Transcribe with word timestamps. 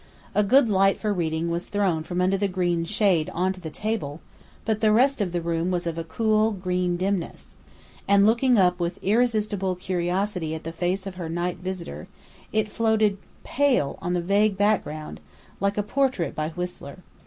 A 0.33 0.41
good 0.43 0.67
light 0.67 0.99
for 0.99 1.13
reading 1.13 1.51
was 1.51 1.67
thrown 1.67 2.01
from 2.01 2.21
under 2.21 2.35
the 2.35 2.47
green 2.47 2.85
shade 2.85 3.29
on 3.35 3.53
to 3.53 3.59
the 3.61 3.69
table, 3.69 4.19
but 4.65 4.81
the 4.81 4.91
rest 4.91 5.21
of 5.21 5.31
the 5.31 5.41
room 5.43 5.69
was 5.69 5.85
of 5.85 5.95
a 5.95 6.03
cool, 6.03 6.53
green 6.53 6.97
dimness; 6.97 7.55
and, 8.07 8.25
looking 8.25 8.57
up 8.57 8.79
with 8.79 8.97
irresistible 9.03 9.75
curiosity 9.75 10.55
at 10.55 10.63
the 10.63 10.71
face 10.71 11.05
of 11.05 11.17
her 11.21 11.29
night 11.29 11.57
visitor, 11.57 12.07
it 12.51 12.71
floated 12.71 13.19
pale 13.43 13.99
on 14.01 14.17
a 14.17 14.21
vague 14.21 14.57
background, 14.57 15.19
like 15.59 15.77
a 15.77 15.83
portrait 15.83 16.33
by 16.33 16.49
Whistler. 16.49 17.03